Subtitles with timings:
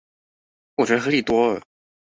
[0.77, 1.61] 我覺得合理多了